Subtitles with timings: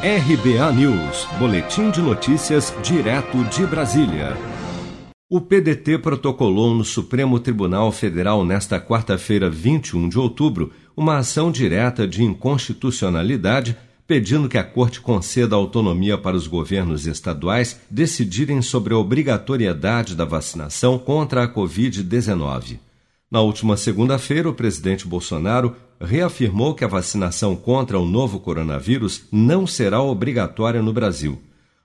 [0.00, 4.36] RBA News, Boletim de Notícias, direto de Brasília.
[5.28, 12.06] O PDT protocolou no Supremo Tribunal Federal nesta quarta-feira, 21 de outubro, uma ação direta
[12.06, 13.76] de inconstitucionalidade
[14.06, 20.24] pedindo que a Corte conceda autonomia para os governos estaduais decidirem sobre a obrigatoriedade da
[20.24, 22.78] vacinação contra a Covid-19.
[23.30, 29.66] Na última segunda-feira, o presidente Bolsonaro reafirmou que a vacinação contra o novo coronavírus não
[29.66, 31.40] será obrigatória no Brasil.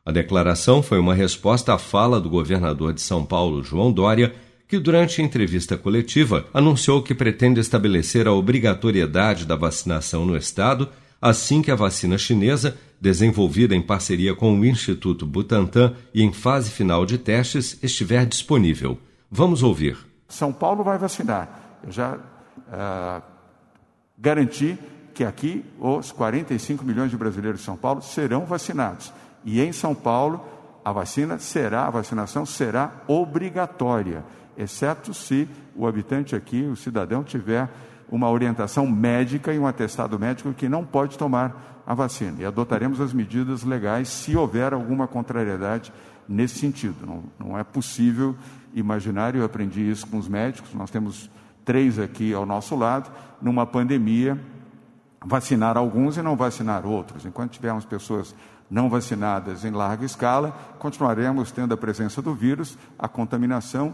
[0.05, 4.33] A declaração foi uma resposta à fala do governador de São Paulo, João Dória,
[4.67, 10.89] que durante entrevista coletiva anunciou que pretende estabelecer a obrigatoriedade da vacinação no estado
[11.23, 16.69] assim que a vacina chinesa, desenvolvida em parceria com o Instituto Butantan e em fase
[16.69, 18.99] final de testes, estiver disponível.
[19.31, 19.95] Vamos ouvir.
[20.33, 21.47] São Paulo vai vacinar.
[21.83, 23.21] Eu já uh,
[24.17, 24.77] garanti
[25.13, 29.13] que aqui os 45 milhões de brasileiros de São Paulo serão vacinados.
[29.45, 30.43] E em São Paulo,
[30.83, 34.23] a vacina será, a vacinação será obrigatória,
[34.57, 37.69] exceto se o habitante aqui, o cidadão, tiver
[38.09, 42.41] uma orientação médica e um atestado médico que não pode tomar a vacina.
[42.41, 45.91] E adotaremos as medidas legais se houver alguma contrariedade
[46.27, 47.05] nesse sentido.
[47.05, 48.35] Não, não é possível
[48.73, 51.29] imaginar, eu aprendi isso com os médicos, nós temos
[51.65, 54.39] três aqui ao nosso lado, numa pandemia,
[55.25, 57.25] vacinar alguns e não vacinar outros.
[57.25, 58.35] Enquanto tivermos pessoas
[58.69, 63.93] não vacinadas em larga escala, continuaremos tendo a presença do vírus, a contaminação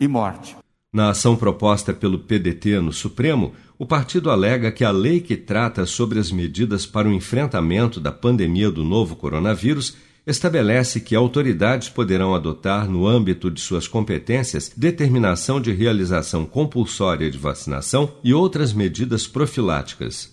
[0.00, 0.56] e morte.
[0.94, 5.84] Na ação proposta pelo PDT no Supremo, o partido alega que a lei que trata
[5.86, 12.32] sobre as medidas para o enfrentamento da pandemia do novo coronavírus estabelece que autoridades poderão
[12.32, 19.26] adotar, no âmbito de suas competências, determinação de realização compulsória de vacinação e outras medidas
[19.26, 20.32] profiláticas.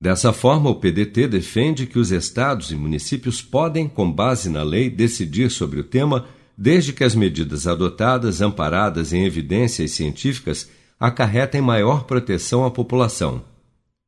[0.00, 4.90] Dessa forma, o PDT defende que os estados e municípios podem, com base na lei,
[4.90, 12.04] decidir sobre o tema desde que as medidas adotadas, amparadas em evidências científicas, acarretem maior
[12.04, 13.42] proteção à população.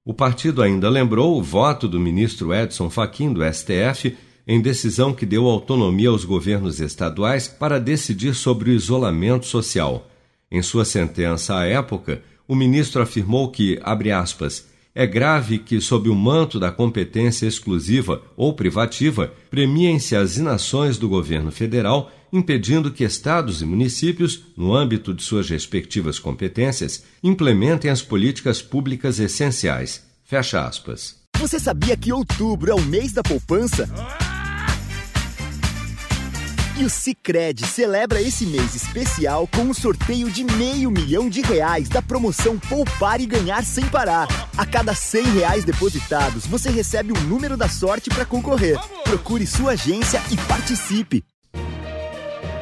[0.04, 4.16] O partido ainda lembrou o voto do ministro Edson Fachin do STF
[4.46, 10.08] em decisão que deu autonomia aos governos estaduais para decidir sobre o isolamento social.
[10.50, 16.08] Em sua sentença à época, o ministro afirmou que, abre aspas, é grave que, sob
[16.08, 23.04] o manto da competência exclusiva ou privativa, premiem-se as inações do governo federal, impedindo que
[23.04, 30.04] estados e municípios, no âmbito de suas respectivas competências, implementem as políticas públicas essenciais.
[30.24, 31.16] Fecha aspas.
[31.38, 33.88] Você sabia que outubro é o mês da poupança?
[36.78, 41.88] E o Cicred celebra esse mês especial com um sorteio de meio milhão de reais
[41.88, 44.28] da promoção Poupar e Ganhar Sem Parar.
[44.56, 48.78] A cada cem reais depositados, você recebe um número da sorte para concorrer.
[49.02, 51.24] Procure sua agência e participe.